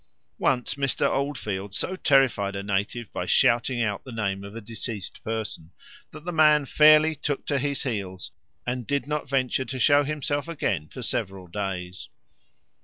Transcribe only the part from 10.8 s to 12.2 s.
for several days.